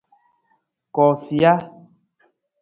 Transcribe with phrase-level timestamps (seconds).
[0.99, 1.53] Koosija.